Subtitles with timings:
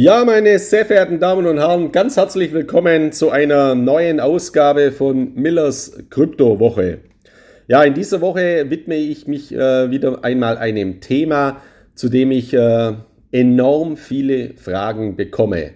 [0.00, 5.34] Ja, meine sehr verehrten Damen und Herren, ganz herzlich willkommen zu einer neuen Ausgabe von
[5.34, 6.98] Millers Kryptowoche.
[7.66, 11.62] Ja, in dieser Woche widme ich mich äh, wieder einmal einem Thema,
[11.96, 12.92] zu dem ich äh,
[13.32, 15.72] enorm viele Fragen bekomme.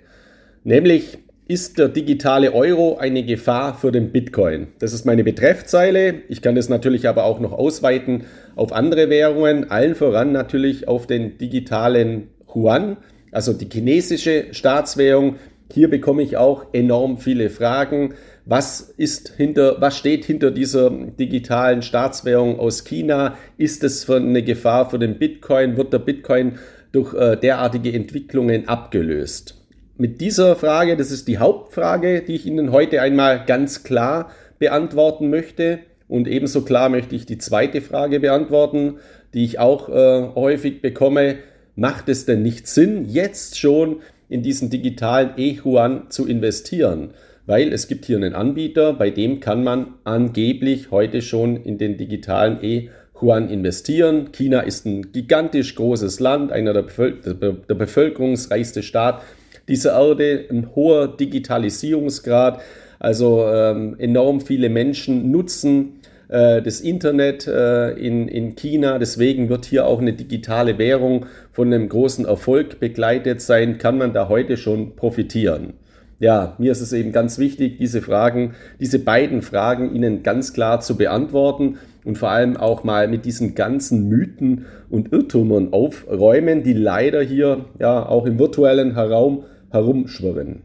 [0.62, 1.18] Nämlich,
[1.48, 4.68] ist der digitale Euro eine Gefahr für den Bitcoin?
[4.79, 6.23] Das ist meine Betreffzeile.
[6.29, 8.23] Ich kann das natürlich aber auch noch ausweiten
[8.54, 12.98] auf andere Währungen, allen voran natürlich auf den digitalen Yuan
[13.33, 15.37] also die chinesische Staatswährung.
[15.73, 18.15] Hier bekomme ich auch enorm viele Fragen.
[18.45, 23.37] Was ist hinter, was steht hinter dieser digitalen Staatswährung aus China?
[23.56, 25.77] Ist es für eine Gefahr für den Bitcoin?
[25.77, 26.59] Wird der Bitcoin
[26.92, 29.59] durch äh, derartige Entwicklungen abgelöst?
[29.97, 35.30] Mit dieser Frage, das ist die Hauptfrage, die ich Ihnen heute einmal ganz klar beantworten
[35.30, 35.78] möchte.
[36.09, 38.97] Und ebenso klar möchte ich die zweite Frage beantworten,
[39.33, 41.37] die ich auch äh, häufig bekomme
[41.77, 47.11] macht es denn nicht Sinn, jetzt schon in diesen digitalen E-Yuan zu investieren?
[47.47, 51.97] Weil es gibt hier einen Anbieter, bei dem kann man angeblich heute schon in den
[51.97, 54.31] digitalen E-Yuan investieren.
[54.33, 59.23] China ist ein gigantisch großes Land, einer der, Bevöl der bevölkerungsreichste Staat
[59.69, 62.61] dieser Erde, ein hoher Digitalisierungsgrad.
[62.98, 66.01] Also ähm, enorm viele Menschen nutzen
[66.33, 68.98] das Internet äh, in, in China.
[68.98, 73.78] Deswegen wird hier auch eine digitale Währung von einem großen Erfolg begleitet sein.
[73.78, 75.74] Kann man da heute schon profitieren?
[76.19, 80.80] Ja, mir ist es eben ganz wichtig, diese Fragen, diese beiden Fragen Ihnen ganz klar
[80.80, 86.74] zu beantworten und vor allem auch mal mit diesen ganzen Mythen und Irrtümern aufräumen, die
[86.74, 90.62] leider hier ja auch im virtuellen Raum herumschwirren.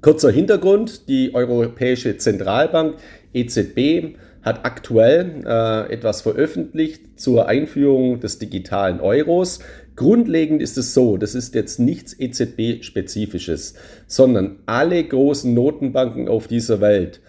[0.00, 2.96] Kurzer Hintergrund, die Europäische Zentralbank
[3.32, 9.60] EZB hat aktuell äh, etwas veröffentlicht zur Einführung des digitalen Euros.
[9.96, 13.74] Grundlegend ist es so, das ist jetzt nichts EZB-spezifisches,
[14.06, 17.20] sondern alle großen Notenbanken auf dieser Welt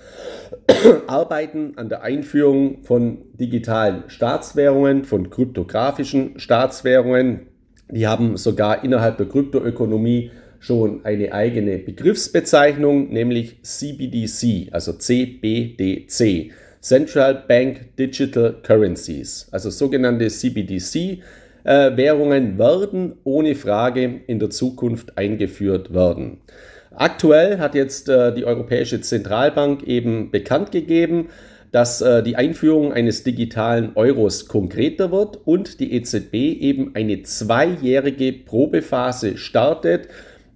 [1.08, 7.48] arbeiten an der Einführung von digitalen Staatswährungen, von kryptografischen Staatswährungen.
[7.90, 16.52] Die haben sogar innerhalb der Kryptoökonomie schon eine eigene Begriffsbezeichnung, nämlich CBDC, also CBDC.
[16.85, 25.95] Central Bank Digital Currencies, also sogenannte CBDC-Währungen, äh, werden ohne Frage in der Zukunft eingeführt
[25.95, 26.41] werden.
[26.94, 31.29] Aktuell hat jetzt äh, die Europäische Zentralbank eben bekannt gegeben,
[31.72, 38.31] dass äh, die Einführung eines digitalen Euros konkreter wird und die EZB eben eine zweijährige
[38.31, 40.07] Probephase startet,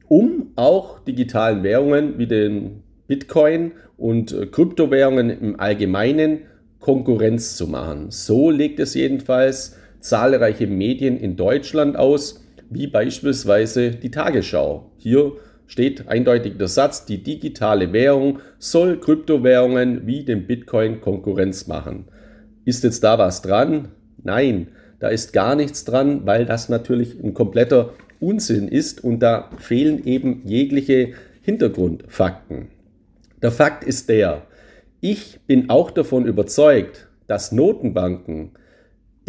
[0.07, 6.41] um auch digitalen Währungen wie den Bitcoin und äh, Kryptowährungen im Allgemeinen
[6.79, 8.11] Konkurrenz zu machen.
[8.11, 14.91] So legt es jedenfalls zahlreiche Medien in Deutschland aus, wie beispielsweise die Tagesschau.
[14.97, 15.33] Hier
[15.65, 22.05] steht eindeutig der Satz, die digitale Währung soll Kryptowährungen wie dem Bitcoin Konkurrenz machen.
[22.63, 23.89] Ist jetzt da was dran?
[24.23, 24.67] Nein,
[24.99, 30.05] da ist gar nichts dran, weil das natürlich ein kompletter Unsinn ist und da fehlen
[30.05, 32.67] eben jegliche Hintergrundfakten.
[33.41, 34.41] Der Fakt ist der,
[34.99, 38.51] ich bin auch davon überzeugt, dass Notenbanken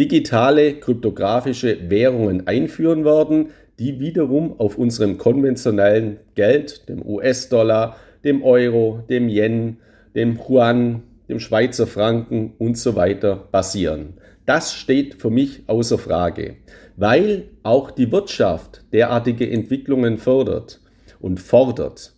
[0.00, 9.04] digitale kryptografische Währungen einführen werden, die wiederum auf unserem konventionellen Geld, dem US-Dollar, dem Euro,
[9.08, 9.76] dem Yen,
[10.16, 14.14] dem Yuan, dem Schweizer Franken und so weiter basieren.
[14.44, 16.56] Das steht für mich außer Frage,
[16.96, 20.80] weil auch die Wirtschaft derartige Entwicklungen fördert
[21.20, 22.12] und fordert.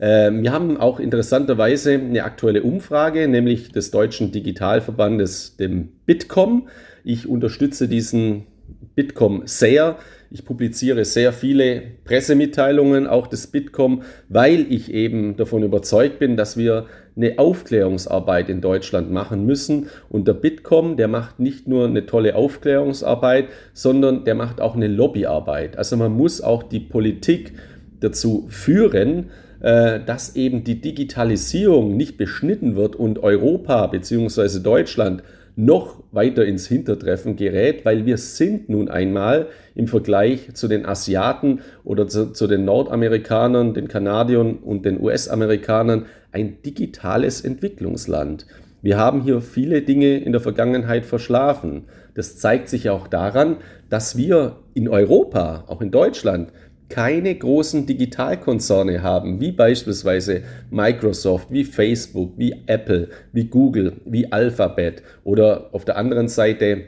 [0.00, 6.68] Ähm, wir haben auch interessanterweise eine aktuelle Umfrage, nämlich des Deutschen Digitalverbandes, dem Bitkom.
[7.04, 8.46] Ich unterstütze diesen
[8.94, 9.96] Bitkom sehr.
[10.30, 16.58] Ich publiziere sehr viele Pressemitteilungen, auch des Bitkom, weil ich eben davon überzeugt bin, dass
[16.58, 16.86] wir
[17.16, 19.88] eine Aufklärungsarbeit in Deutschland machen müssen.
[20.10, 24.86] Und der Bitkom, der macht nicht nur eine tolle Aufklärungsarbeit, sondern der macht auch eine
[24.86, 25.78] Lobbyarbeit.
[25.78, 27.54] Also man muss auch die Politik
[28.00, 34.60] dazu führen, dass eben die Digitalisierung nicht beschnitten wird und Europa bzw.
[34.60, 35.22] Deutschland
[35.58, 41.62] noch weiter ins Hintertreffen gerät, weil wir sind nun einmal im Vergleich zu den Asiaten
[41.82, 48.46] oder zu, zu den Nordamerikanern, den Kanadiern und den US-Amerikanern ein digitales Entwicklungsland.
[48.82, 51.86] Wir haben hier viele Dinge in der Vergangenheit verschlafen.
[52.14, 53.56] Das zeigt sich auch daran,
[53.90, 56.52] dass wir in Europa, auch in Deutschland,
[56.88, 65.02] keine großen Digitalkonzerne haben, wie beispielsweise Microsoft, wie Facebook, wie Apple, wie Google, wie Alphabet
[65.24, 66.84] oder auf der anderen Seite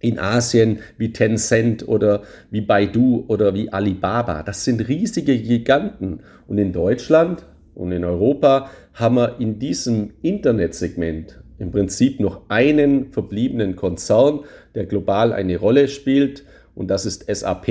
[0.00, 4.42] in Asien wie Tencent oder wie Baidu oder wie Alibaba.
[4.42, 6.20] Das sind riesige Giganten.
[6.46, 7.44] Und in Deutschland
[7.74, 14.40] und in Europa haben wir in diesem Internetsegment im Prinzip noch einen verbliebenen Konzern,
[14.74, 16.44] der global eine Rolle spielt.
[16.74, 17.66] Und das ist SAP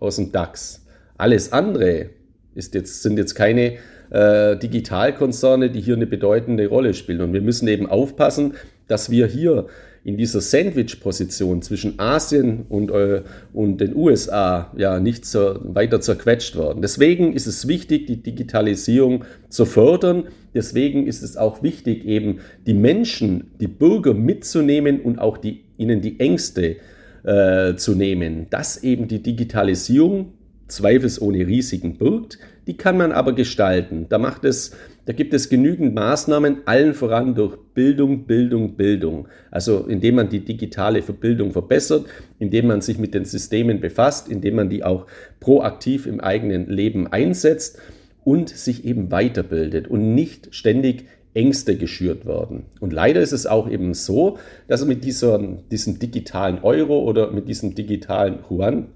[0.00, 0.85] aus dem DAX.
[1.18, 2.10] Alles andere
[2.54, 3.74] ist jetzt, sind jetzt keine
[4.10, 7.20] äh, Digitalkonzerne, die hier eine bedeutende Rolle spielen.
[7.20, 8.54] Und wir müssen eben aufpassen,
[8.88, 9.66] dass wir hier
[10.04, 13.22] in dieser Sandwich-Position zwischen Asien und, äh,
[13.52, 16.80] und den USA ja nicht so weiter zerquetscht werden.
[16.80, 20.28] Deswegen ist es wichtig, die Digitalisierung zu fördern.
[20.54, 26.00] Deswegen ist es auch wichtig, eben die Menschen, die Bürger mitzunehmen und auch die, ihnen
[26.02, 26.76] die Ängste
[27.24, 30.34] äh, zu nehmen, dass eben die Digitalisierung
[30.68, 32.38] zweifelsohne Risiken birgt.
[32.66, 34.06] Die kann man aber gestalten.
[34.08, 34.72] Da macht es
[35.06, 39.28] da gibt es genügend Maßnahmen, allen voran durch Bildung, Bildung, Bildung.
[39.52, 42.06] Also indem man die digitale Verbildung verbessert,
[42.40, 45.06] indem man sich mit den Systemen befasst, indem man die auch
[45.38, 47.78] proaktiv im eigenen Leben einsetzt
[48.24, 51.04] und sich eben weiterbildet und nicht ständig
[51.34, 52.64] Ängste geschürt werden.
[52.80, 55.38] Und leider ist es auch eben so, dass mit dieser,
[55.70, 58.88] diesem digitalen Euro oder mit diesem digitalen Yuan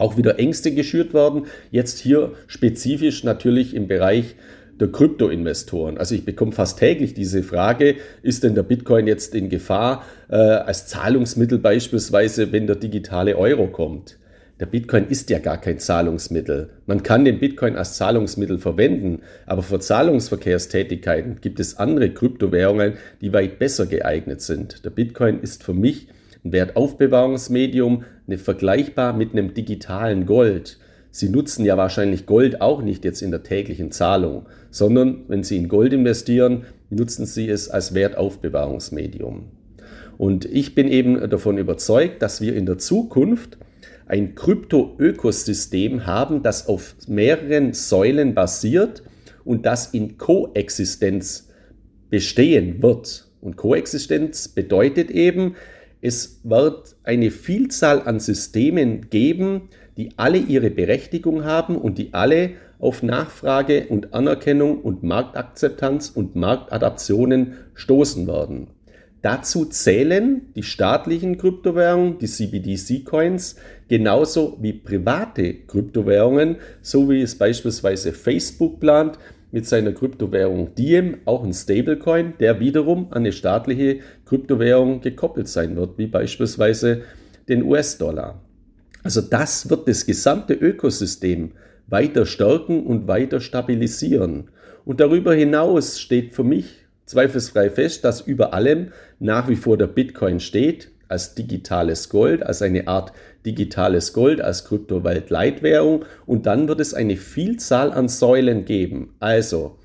[0.00, 1.46] auch wieder Ängste geschürt werden.
[1.70, 4.36] Jetzt hier spezifisch natürlich im Bereich
[4.80, 5.98] der Kryptoinvestoren.
[5.98, 10.36] Also ich bekomme fast täglich diese Frage, ist denn der Bitcoin jetzt in Gefahr äh,
[10.36, 14.16] als Zahlungsmittel beispielsweise, wenn der digitale Euro kommt?
[14.58, 16.68] Der Bitcoin ist ja gar kein Zahlungsmittel.
[16.84, 23.32] Man kann den Bitcoin als Zahlungsmittel verwenden, aber für Zahlungsverkehrstätigkeiten gibt es andere Kryptowährungen, die
[23.32, 24.84] weit besser geeignet sind.
[24.84, 26.08] Der Bitcoin ist für mich
[26.44, 30.78] ein Wertaufbewahrungsmedium, ne, vergleichbar mit einem digitalen Gold.
[31.10, 35.56] Sie nutzen ja wahrscheinlich Gold auch nicht jetzt in der täglichen Zahlung, sondern wenn Sie
[35.56, 39.46] in Gold investieren, nutzen Sie es als Wertaufbewahrungsmedium.
[40.18, 43.58] Und ich bin eben davon überzeugt, dass wir in der Zukunft
[44.06, 49.02] ein Krypto-Ökosystem haben, das auf mehreren Säulen basiert
[49.44, 51.48] und das in Koexistenz
[52.10, 53.28] bestehen wird.
[53.40, 55.54] Und Koexistenz bedeutet eben,
[56.02, 62.52] es wird eine Vielzahl an Systemen geben, die alle ihre Berechtigung haben und die alle
[62.78, 68.68] auf Nachfrage und Anerkennung und Marktakzeptanz und Marktadaptionen stoßen werden.
[69.22, 73.56] Dazu zählen die staatlichen Kryptowährungen, die CBDC-Coins,
[73.88, 79.18] genauso wie private Kryptowährungen, so wie es beispielsweise Facebook plant
[79.52, 83.98] mit seiner Kryptowährung Diem, auch ein Stablecoin, der wiederum an eine staatliche
[84.30, 87.02] Kryptowährung gekoppelt sein wird, wie beispielsweise
[87.48, 88.40] den US-Dollar.
[89.02, 91.50] Also das wird das gesamte Ökosystem
[91.88, 94.50] weiter stärken und weiter stabilisieren.
[94.84, 99.88] Und darüber hinaus steht für mich zweifelsfrei fest, dass über allem nach wie vor der
[99.88, 103.12] Bitcoin steht, als digitales Gold, als eine Art
[103.44, 106.04] digitales Gold, als Kryptowelt-Leitwährung.
[106.24, 109.16] Und dann wird es eine Vielzahl an Säulen geben.
[109.18, 109.79] Also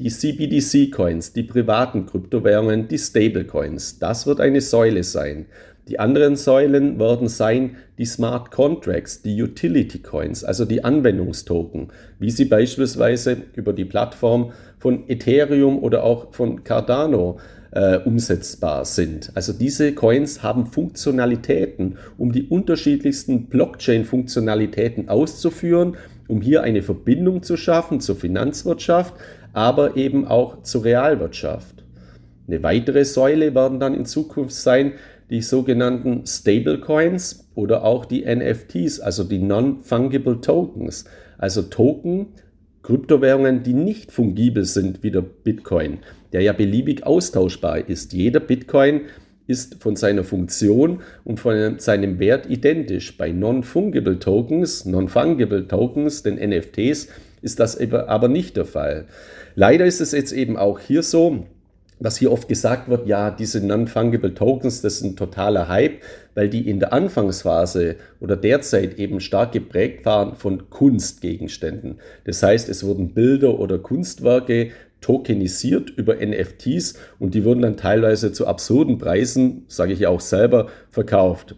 [0.00, 3.98] die CBDC-Coins, die privaten Kryptowährungen, die Stablecoins.
[3.98, 5.44] Das wird eine Säule sein.
[5.88, 11.88] Die anderen Säulen werden sein die Smart Contracts, die Utility Coins, also die Anwendungstoken,
[12.18, 17.59] wie sie beispielsweise über die Plattform von Ethereum oder auch von Cardano äh,
[18.04, 19.30] umsetzbar sind.
[19.34, 25.96] Also diese Coins haben Funktionalitäten, um die unterschiedlichsten Blockchain-Funktionalitäten auszuführen,
[26.26, 29.14] um hier eine Verbindung zu schaffen zur Finanzwirtschaft,
[29.52, 31.84] aber eben auch zur Realwirtschaft.
[32.48, 34.94] Eine weitere Säule werden dann in Zukunft sein
[35.30, 41.04] die sogenannten Stablecoins oder auch die NFTs, also die Non-Fungible Tokens,
[41.38, 42.26] also Token,
[42.82, 45.98] Kryptowährungen, die nicht fungibel sind wie der Bitcoin,
[46.32, 48.12] der ja beliebig austauschbar ist.
[48.12, 49.02] Jeder Bitcoin
[49.46, 53.16] ist von seiner Funktion und von seinem Wert identisch.
[53.18, 57.08] Bei Non-Fungible Tokens, Non-Fungible Tokens, den NFTs,
[57.42, 59.06] ist das aber nicht der Fall.
[59.56, 61.46] Leider ist es jetzt eben auch hier so,
[61.98, 66.00] dass hier oft gesagt wird, ja, diese Non-Fungible Tokens, das ist ein totaler Hype,
[66.34, 71.98] weil die in der Anfangsphase oder derzeit eben stark geprägt waren von Kunstgegenständen.
[72.24, 78.32] Das heißt, es wurden Bilder oder Kunstwerke tokenisiert über NFTs und die wurden dann teilweise
[78.32, 81.56] zu absurden Preisen, sage ich ja auch selber, verkauft.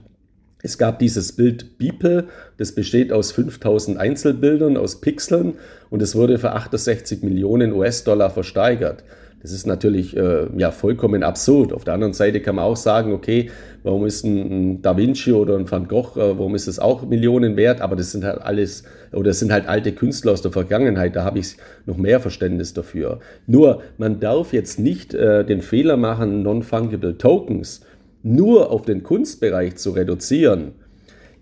[0.62, 5.54] Es gab dieses Bild Beeple, das besteht aus 5000 Einzelbildern aus Pixeln
[5.90, 9.02] und es wurde für 68 Millionen US-Dollar versteigert.
[9.42, 11.72] Das ist natürlich äh, ja vollkommen absurd.
[11.72, 13.50] Auf der anderen Seite kann man auch sagen, okay,
[13.82, 17.04] warum ist ein, ein Da Vinci oder ein Van Gogh, äh, warum ist das auch
[17.04, 17.80] Millionen wert?
[17.80, 21.16] Aber das sind halt alles, oder das sind halt alte Künstler aus der Vergangenheit.
[21.16, 21.56] Da habe ich
[21.86, 23.18] noch mehr Verständnis dafür.
[23.48, 27.80] Nur, man darf jetzt nicht äh, den Fehler machen, Non-Fungible Tokens
[28.22, 30.72] nur auf den Kunstbereich zu reduzieren.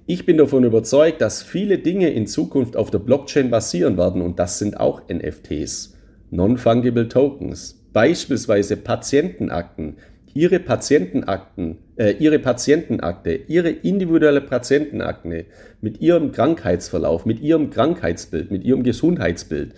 [0.07, 4.39] Ich bin davon überzeugt, dass viele Dinge in Zukunft auf der Blockchain basieren werden und
[4.39, 5.95] das sind auch NFTs,
[6.31, 9.97] Non-Fungible Tokens, beispielsweise Patientenakten,
[10.33, 15.47] Ihre Patientenakten, äh, Ihre Patientenakte, Ihre individuelle Patientenakte
[15.81, 19.75] mit Ihrem Krankheitsverlauf, mit Ihrem Krankheitsbild, mit Ihrem Gesundheitsbild,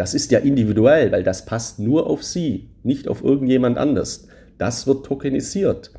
[0.00, 4.28] das ist ja individuell, weil das passt nur auf Sie, nicht auf irgendjemand anders.
[4.56, 5.90] Das wird tokenisiert.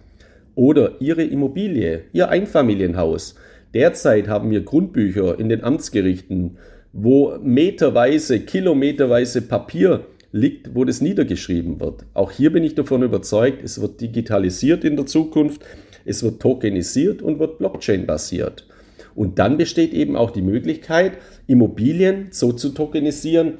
[0.56, 3.36] Oder Ihre Immobilie, Ihr Einfamilienhaus.
[3.75, 6.58] Derzeit haben wir Grundbücher in den Amtsgerichten,
[6.94, 12.05] wo meterweise, kilometerweise Papier liegt, wo das niedergeschrieben wird.
[12.13, 15.61] Auch hier bin ich davon überzeugt, es wird digitalisiert in der Zukunft,
[16.05, 18.65] es wird tokenisiert und wird Blockchain-basiert.
[19.13, 21.13] Und dann besteht eben auch die Möglichkeit,
[21.47, 23.55] Immobilien so zu tokenisieren,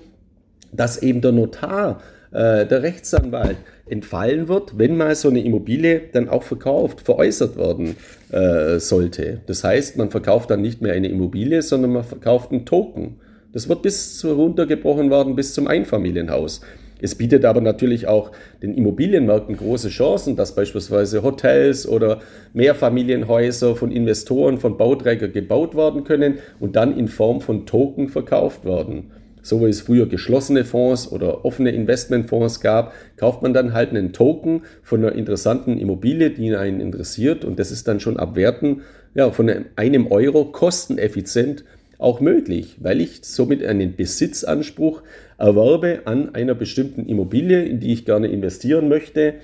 [0.71, 2.01] dass eben der Notar,
[2.31, 3.57] äh, der Rechtsanwalt
[3.89, 7.97] entfallen wird, wenn mal so eine Immobilie dann auch verkauft, veräußert werden
[8.31, 9.41] äh, sollte.
[9.47, 13.17] Das heißt, man verkauft dann nicht mehr eine Immobilie, sondern man verkauft einen Token.
[13.53, 16.62] Das wird bis runtergebrochen worden bis zum Einfamilienhaus.
[17.01, 18.31] Es bietet aber natürlich auch
[18.62, 22.20] den Immobilienmärkten große Chancen, dass beispielsweise Hotels oder
[22.53, 28.65] Mehrfamilienhäuser von Investoren, von Bauträgern gebaut werden können und dann in Form von Token verkauft
[28.65, 29.12] werden.
[29.41, 34.13] So wie es früher geschlossene Fonds oder offene Investmentfonds gab, kauft man dann halt einen
[34.13, 38.81] Token von einer interessanten Immobilie, die einen interessiert und das ist dann schon ab Werten
[39.15, 41.65] ja, von einem Euro kosteneffizient
[42.01, 45.03] auch möglich, weil ich somit einen Besitzanspruch
[45.38, 49.36] erwerbe an einer bestimmten Immobilie, in die ich gerne investieren möchte,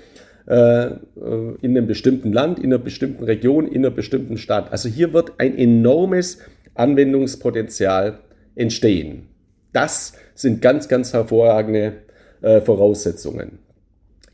[0.46, 0.86] äh,
[1.60, 4.72] in einem bestimmten Land, in einer bestimmten Region, in einer bestimmten Stadt.
[4.72, 6.38] Also hier wird ein enormes
[6.74, 8.18] Anwendungspotenzial
[8.54, 9.28] entstehen.
[9.72, 11.94] Das sind ganz, ganz hervorragende
[12.40, 13.58] äh, Voraussetzungen.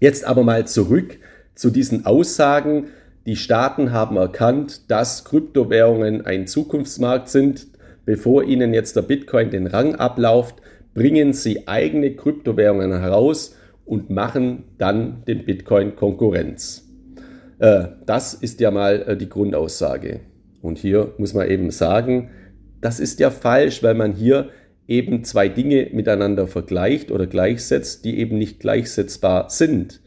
[0.01, 1.19] Jetzt aber mal zurück
[1.55, 2.89] zu diesen Aussagen.
[3.27, 7.67] Die Staaten haben erkannt, dass Kryptowährungen ein Zukunftsmarkt sind,
[8.05, 10.57] bevor Ihnen jetzt der Bitcoin den Rang ablauft,
[10.95, 16.89] bringen Sie eigene Kryptowährungen heraus und machen dann dem Bitcoin Konkurrenz.
[17.59, 20.21] Äh, das ist ja mal äh, die Grundaussage.
[20.63, 22.31] Und hier muss man eben sagen,
[22.81, 24.51] das ist ja falsch, weil man hier
[24.87, 30.01] eben zwei Dinge miteinander vergleicht oder gleichsetzt, die eben nicht gleichsetzbar sind.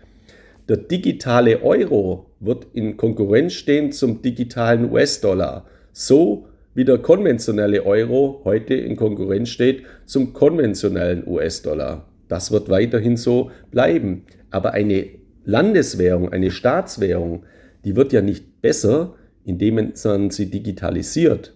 [0.69, 5.65] Der digitale Euro wird in Konkurrenz stehen zum digitalen US-Dollar.
[5.91, 12.07] So wie der konventionelle Euro heute in Konkurrenz steht zum konventionellen US-Dollar.
[12.27, 14.27] Das wird weiterhin so bleiben.
[14.51, 15.07] Aber eine
[15.43, 17.45] Landeswährung, eine Staatswährung,
[17.83, 21.55] die wird ja nicht besser, indem man sie digitalisiert.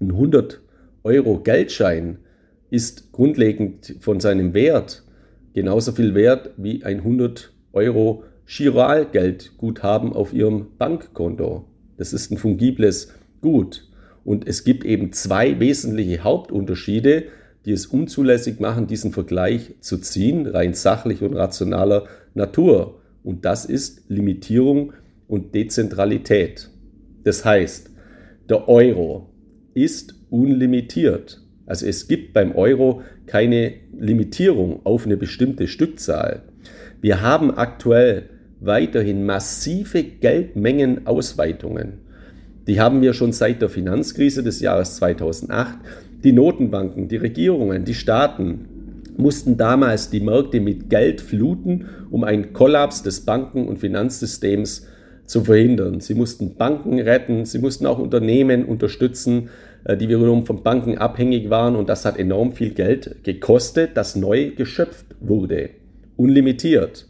[0.00, 0.60] Ein 100
[1.04, 2.18] Euro Geldschein
[2.68, 5.04] ist grundlegend von seinem Wert
[5.54, 11.64] genauso viel wert wie ein 100 Euro Giralgeldguthaben auf Ihrem Bankkonto.
[11.96, 13.88] Das ist ein fungibles Gut.
[14.24, 17.24] Und es gibt eben zwei wesentliche Hauptunterschiede,
[17.64, 23.00] die es unzulässig machen, diesen Vergleich zu ziehen, rein sachlich und rationaler Natur.
[23.22, 24.92] Und das ist Limitierung
[25.28, 26.68] und Dezentralität.
[27.24, 27.90] Das heißt,
[28.48, 29.30] der Euro
[29.74, 31.40] ist unlimitiert.
[31.66, 36.42] Also es gibt beim Euro keine Limitierung auf eine bestimmte Stückzahl.
[37.00, 38.28] Wir haben aktuell
[38.60, 42.00] weiterhin massive Geldmengenausweitungen.
[42.66, 45.78] Die haben wir schon seit der Finanzkrise des Jahres 2008.
[46.22, 48.66] Die Notenbanken, die Regierungen, die Staaten
[49.16, 54.86] mussten damals die Märkte mit Geld fluten, um einen Kollaps des Banken- und Finanzsystems
[55.26, 56.00] zu verhindern.
[56.00, 59.50] Sie mussten Banken retten, sie mussten auch Unternehmen unterstützen,
[59.84, 64.16] äh, die wiederum von Banken abhängig waren und das hat enorm viel Geld gekostet, das
[64.16, 65.70] neu geschöpft wurde,
[66.16, 67.06] unlimitiert.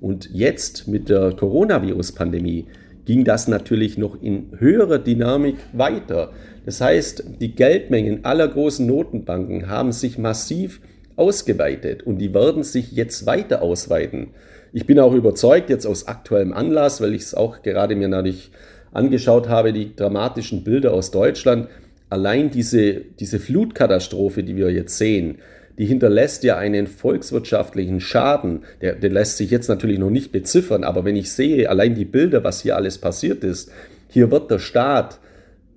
[0.00, 2.66] Und jetzt mit der Coronavirus-Pandemie
[3.04, 6.32] ging das natürlich noch in höherer Dynamik weiter.
[6.66, 10.80] Das heißt, die Geldmengen aller großen Notenbanken haben sich massiv
[11.16, 14.28] ausgeweitet und die werden sich jetzt weiter ausweiten.
[14.72, 18.50] Ich bin auch überzeugt, jetzt aus aktuellem Anlass, weil ich es auch gerade mir natürlich
[18.92, 21.68] angeschaut habe, die dramatischen Bilder aus Deutschland,
[22.08, 25.38] allein diese, diese Flutkatastrophe, die wir jetzt sehen,
[25.80, 28.64] die hinterlässt ja einen volkswirtschaftlichen Schaden.
[28.82, 32.04] Der, der lässt sich jetzt natürlich noch nicht beziffern, aber wenn ich sehe, allein die
[32.04, 33.72] Bilder, was hier alles passiert ist,
[34.06, 35.20] hier wird der Staat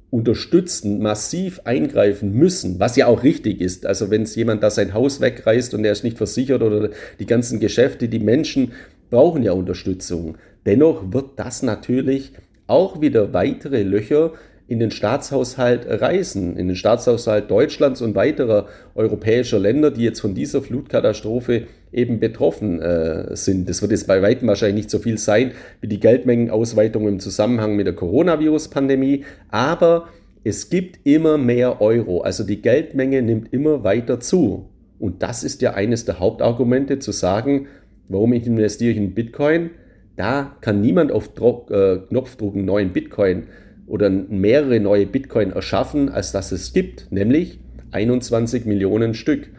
[0.09, 3.85] unterstützen, massiv eingreifen müssen, was ja auch richtig ist.
[3.85, 7.25] Also wenn es jemand da sein Haus wegreißt und er ist nicht versichert oder die
[7.25, 8.73] ganzen Geschäfte, die Menschen
[9.09, 10.37] brauchen ja Unterstützung.
[10.65, 12.33] Dennoch wird das natürlich
[12.67, 14.33] auch wieder weitere Löcher
[14.73, 20.33] in den Staatshaushalt reisen, in den Staatshaushalt Deutschlands und weiterer europäischer Länder, die jetzt von
[20.33, 23.69] dieser Flutkatastrophe eben betroffen äh, sind.
[23.69, 27.75] Das wird jetzt bei weitem wahrscheinlich nicht so viel sein wie die Geldmengenausweitung im Zusammenhang
[27.75, 30.07] mit der Coronavirus-Pandemie, aber
[30.43, 34.69] es gibt immer mehr Euro, also die Geldmenge nimmt immer weiter zu.
[34.99, 37.67] Und das ist ja eines der Hauptargumente zu sagen,
[38.09, 39.69] warum ich investiere ich in Bitcoin.
[40.15, 43.43] Da kann niemand auf Dro äh, Knopfdruck einen neuen Bitcoin
[43.87, 47.59] oder mehrere neue Bitcoin erschaffen, als dass es gibt, nämlich
[47.91, 49.49] 21 Millionen Stück.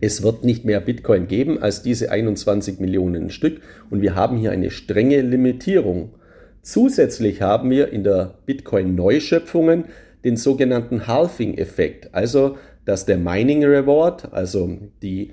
[0.00, 4.50] Es wird nicht mehr Bitcoin geben als diese 21 Millionen Stück und wir haben hier
[4.50, 6.10] eine strenge Limitierung.
[6.62, 9.84] Zusätzlich haben wir in der Bitcoin-Neuschöpfungen
[10.24, 15.30] den sogenannten Halving-Effekt, also dass der Mining Reward, also die,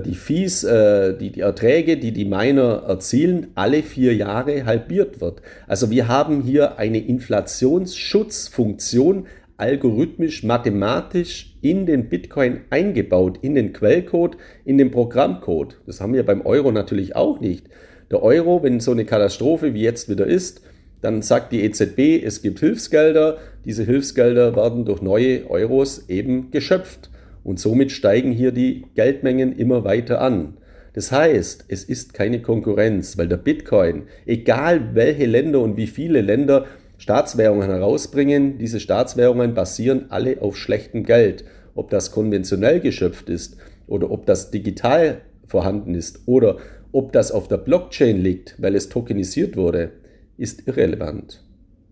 [0.00, 5.42] die Fees, äh, die, die Erträge, die die Miner erzielen, alle vier Jahre halbiert wird.
[5.66, 9.26] Also wir haben hier eine Inflationsschutzfunktion
[9.56, 15.76] algorithmisch, mathematisch in den Bitcoin eingebaut, in den Quellcode, in den Programmcode.
[15.86, 17.68] Das haben wir beim Euro natürlich auch nicht.
[18.10, 20.62] Der Euro, wenn so eine Katastrophe wie jetzt wieder ist,
[21.00, 23.36] dann sagt die EZB, es gibt Hilfsgelder.
[23.64, 27.10] Diese Hilfsgelder werden durch neue Euros eben geschöpft.
[27.44, 30.56] Und somit steigen hier die Geldmengen immer weiter an.
[30.94, 36.20] Das heißt, es ist keine Konkurrenz, weil der Bitcoin, egal welche Länder und wie viele
[36.20, 36.66] Länder
[36.98, 41.44] Staatswährungen herausbringen, diese Staatswährungen basieren alle auf schlechtem Geld.
[41.76, 46.56] Ob das konventionell geschöpft ist oder ob das digital vorhanden ist oder
[46.90, 49.92] ob das auf der Blockchain liegt, weil es tokenisiert wurde
[50.36, 51.42] ist irrelevant.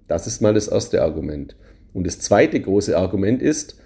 [0.09, 1.57] Das ist mal das erste Argument.
[1.93, 3.79] Und das zweite große Argument ist,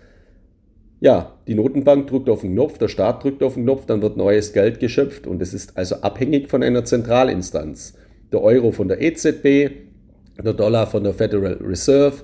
[1.01, 4.17] ja, die Notenbank drückt auf den Knopf, der Staat drückt auf den Knopf, dann wird
[4.17, 7.95] neues Geld geschöpft und es ist also abhängig von einer Zentralinstanz.
[8.33, 9.71] Der Euro von der EZB,
[10.43, 12.23] der Dollar von der Federal Reserve,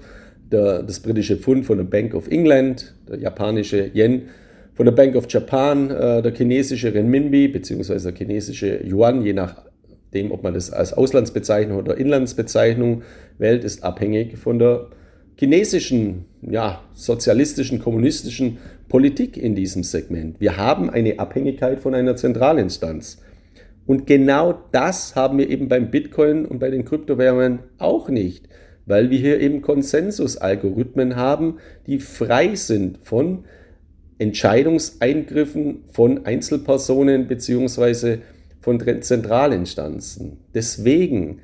[0.51, 4.23] der, das britische Pfund von der Bank of England, der japanische Yen
[4.75, 7.99] von der Bank of Japan, äh, der chinesische Renminbi bzw.
[7.99, 9.67] der chinesische Yuan, je nach
[10.15, 13.03] dem, ob man das als Auslandsbezeichnung oder Inlandsbezeichnung
[13.39, 14.89] wählt, ist abhängig von der
[15.37, 18.59] chinesischen, ja, sozialistischen, kommunistischen
[18.89, 20.41] Politik in diesem Segment.
[20.41, 23.19] Wir haben eine Abhängigkeit von einer Zentralinstanz.
[23.87, 28.49] Und genau das haben wir eben beim Bitcoin und bei den Kryptowährungen auch nicht,
[28.87, 33.45] weil wir hier eben Konsensusalgorithmen haben, die frei sind von
[34.19, 38.21] Entscheidungseingriffen von Einzelpersonen beziehungsweise
[38.61, 40.39] von Zentralinstanzen.
[40.55, 41.41] Deswegen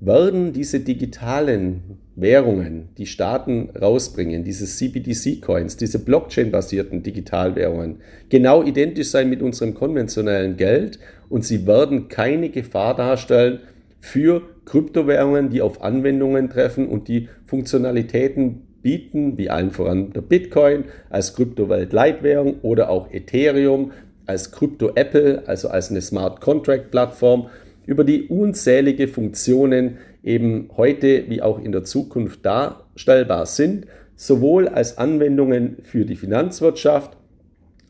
[0.00, 7.96] werden diese digitalen Währungen, die Staaten rausbringen, diese CBDC-Coins, diese Blockchain-basierten Digitalwährungen,
[8.30, 13.60] genau identisch sein mit unserem konventionellen Geld und sie werden keine Gefahr darstellen
[14.00, 20.84] für Kryptowährungen, die auf Anwendungen treffen und die Funktionalitäten bieten, wie allen voran der Bitcoin
[21.10, 23.92] als Kryptowelt-Leitwährung oder auch Ethereum
[24.26, 27.50] als Krypto Apple, also als eine Smart Contract Plattform,
[27.90, 34.96] über die unzählige Funktionen eben heute wie auch in der Zukunft darstellbar sind, sowohl als
[34.96, 37.16] Anwendungen für die Finanzwirtschaft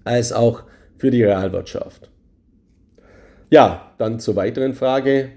[0.02, 0.62] als auch
[0.96, 2.10] für die Realwirtschaft.
[3.50, 5.32] Ja, dann zur weiteren Frage.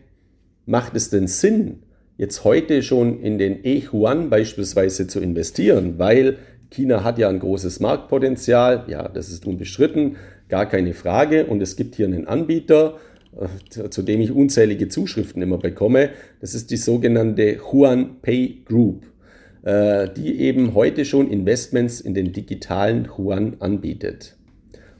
[0.65, 1.83] Macht es denn Sinn,
[2.15, 5.99] jetzt heute schon in den E-Yuan beispielsweise zu investieren?
[5.99, 6.37] Weil
[6.69, 10.15] China hat ja ein großes Marktpotenzial, ja, das ist unbestritten,
[10.47, 11.47] gar keine Frage.
[11.47, 12.97] Und es gibt hier einen Anbieter,
[13.89, 16.09] zu dem ich unzählige Zuschriften immer bekomme.
[16.41, 19.05] Das ist die sogenannte Huan Pay Group,
[19.63, 24.35] äh, die eben heute schon Investments in den digitalen Huan anbietet.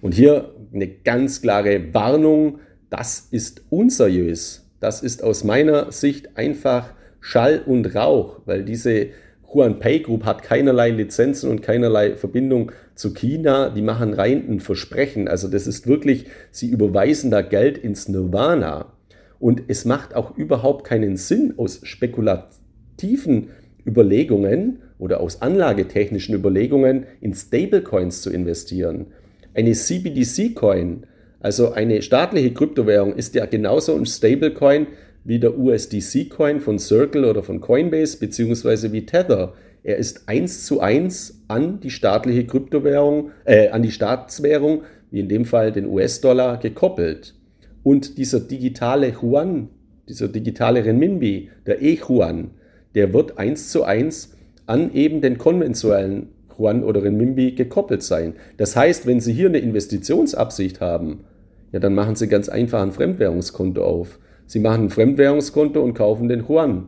[0.02, 4.70] Und hier eine ganz klare Warnung, das ist unseriös.
[4.80, 9.08] Das ist aus meiner Sicht einfach Schall und Rauch, weil diese
[9.54, 13.70] Huan Pay Group hat keinerlei Lizenzen und keinerlei Verbindung zu China.
[13.70, 15.28] Die machen rein ein Versprechen.
[15.28, 18.94] Also das ist wirklich, sie überweisen da Geld ins Nirvana.
[19.40, 23.50] Und es macht auch überhaupt keinen Sinn aus spekulativen
[23.86, 29.08] Überlegungen oder aus anlagetechnischen Überlegungen in Stablecoins zu investieren.
[29.54, 31.06] Eine CBDC-Coin,
[31.42, 34.88] also eine staatliche Kryptowährung, ist ja genauso ein Stablecoin
[35.24, 39.54] wie der USDC-Coin von Circle oder von Coinbase beziehungsweise wie Tether.
[39.84, 45.30] Er ist eins zu eins an die staatliche Kryptowährung, äh, an die Staatswährung, wie in
[45.30, 47.36] dem Fall den US-Dollar, gekoppelt.
[47.84, 49.70] Und dieser digitale Yuan,
[50.08, 52.52] dieser digitale Renminbi, der E-Yuan,
[52.96, 58.34] der wird eins zu eins an eben den konventionellen Yuan oder Renminbi gekoppelt sein.
[58.58, 61.26] Das heißt, wenn Sie hier eine Investitionsabsicht haben,
[61.72, 64.20] ja, dann machen Sie ganz einfach ein Fremdwährungskonto auf.
[64.46, 66.88] Sie machen ein Fremdwährungskonto und kaufen den Yuan.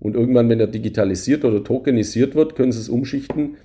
[0.00, 3.56] Und irgendwann, wenn er digitalisiert oder tokenisiert wird, können Sie es umschichten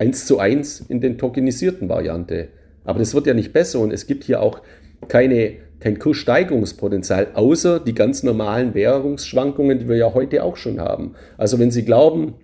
[0.00, 2.48] eins zu eins in den tokenisierten Variante.
[2.84, 4.62] Aber das wird ja nicht besser und es gibt hier auch
[5.08, 11.14] keine, kein Kurssteigerungspotenzial, außer die ganz normalen Währungsschwankungen, die wir ja heute auch schon haben.
[11.36, 12.34] Also wenn Sie glauben,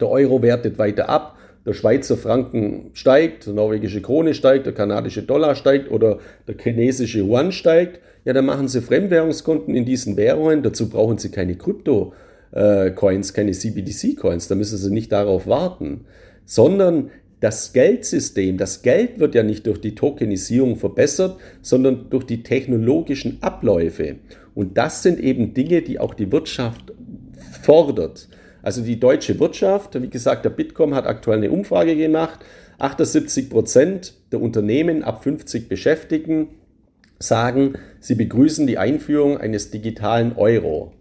[0.00, 5.22] der Euro wertet weiter ab, der Schweizer Franken steigt, der norwegische Krone steigt, der kanadische
[5.22, 10.62] Dollar steigt oder der chinesische Yuan steigt, ja, dann machen Sie Fremdwährungskonten in diesen Währungen.
[10.62, 14.48] Dazu brauchen Sie keine Krypto-Coins, keine CBDC-Coins.
[14.48, 16.04] Da müssen Sie nicht darauf warten
[16.44, 22.44] sondern das Geldsystem, das Geld wird ja nicht durch die Tokenisierung verbessert, sondern durch die
[22.44, 24.16] technologischen Abläufe.
[24.54, 26.92] Und das sind eben Dinge, die auch die Wirtschaft
[27.62, 28.28] fordert.
[28.62, 32.40] Also die deutsche Wirtschaft, wie gesagt, der Bitkom hat aktuell eine Umfrage gemacht.
[32.78, 36.48] 78 Prozent der Unternehmen ab 50 Beschäftigten
[37.22, 40.92] sagen, sie begrüßen die Einführung eines digitalen Euro.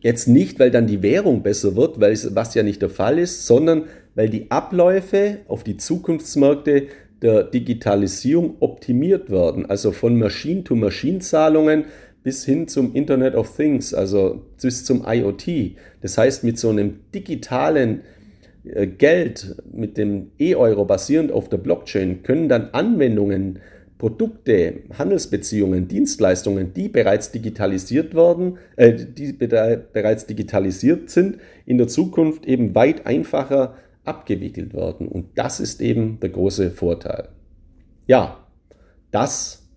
[0.00, 3.18] Jetzt nicht, weil dann die Währung besser wird, weil es, was ja nicht der Fall
[3.18, 6.86] ist, sondern weil die Abläufe auf die Zukunftsmärkte
[7.22, 11.84] der Digitalisierung optimiert werden, also von Machine-to-Machine-Zahlungen
[12.22, 15.76] bis hin zum Internet of Things, also bis zum IoT.
[16.00, 18.02] Das heißt, mit so einem digitalen
[18.64, 23.60] äh, Geld, mit dem E-Euro basierend auf der Blockchain, können dann Anwendungen
[24.00, 31.36] Produkte, Handelsbeziehungen, Dienstleistungen, die bereits digitalisiert werden, äh, die bereits digitalisiert sind,
[31.66, 35.06] in der Zukunft eben weit einfacher abgewickelt werden.
[35.06, 37.28] Und das ist eben der große Vorteil.
[38.06, 38.38] Ja,
[39.10, 39.68] das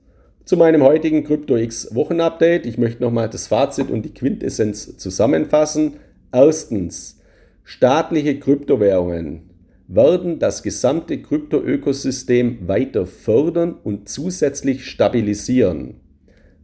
[0.46, 2.66] zu meinem heutigen CryptoX Wochenupdate.
[2.66, 5.96] Ich möchte nochmal das Fazit und die Quintessenz zusammenfassen.
[6.32, 7.20] Erstens,
[7.66, 9.50] staatliche Kryptowährungen
[9.96, 15.96] werden das gesamte Kryptoökosystem weiter fördern und zusätzlich stabilisieren.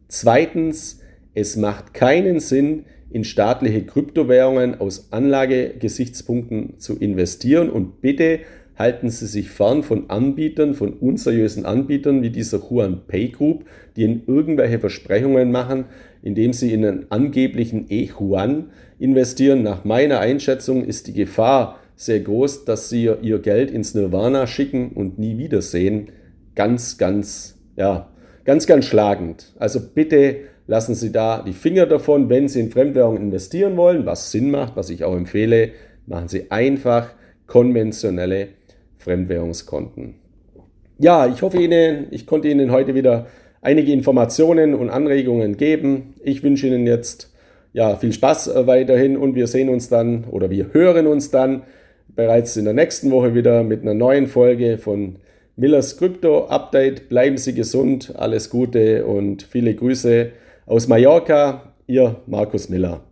[0.07, 0.99] Zweitens,
[1.33, 8.39] es macht keinen Sinn, in staatliche Kryptowährungen aus Anlagegesichtspunkten zu investieren und bitte
[8.75, 13.65] halten Sie sich fern von Anbietern, von unseriösen Anbietern wie dieser Huan Pay Group,
[13.95, 15.85] die Ihnen irgendwelche Versprechungen machen,
[16.21, 19.63] indem sie in einen angeblichen E-Huan investieren.
[19.63, 24.93] Nach meiner Einschätzung ist die Gefahr sehr groß, dass sie ihr Geld ins Nirvana schicken
[24.95, 26.07] und nie wiedersehen.
[26.55, 28.09] Ganz, ganz, ja,
[28.45, 29.53] ganz, ganz schlagend.
[29.59, 34.31] Also bitte lassen Sie da die Finger davon, wenn Sie in Fremdwährungen investieren wollen, was
[34.31, 35.71] Sinn macht, was ich auch empfehle,
[36.05, 37.09] machen Sie einfach
[37.47, 38.47] konventionelle
[38.97, 40.15] Fremdwährungskonten.
[40.99, 43.27] Ja, ich hoffe Ihnen, ich konnte Ihnen heute wieder
[43.61, 46.13] einige Informationen und Anregungen geben.
[46.23, 47.33] Ich wünsche Ihnen jetzt
[47.73, 51.63] ja, viel Spaß weiterhin und wir sehen uns dann oder wir hören uns dann
[52.19, 55.15] bereits in der nächsten Woche wieder mit einer neuen Folge von
[55.55, 57.07] Millers Crypto Update.
[57.07, 60.29] Bleiben Sie gesund, alles Gute und viele Grüße
[60.65, 61.71] aus Mallorca.
[61.87, 63.08] Ihr Markus Miller.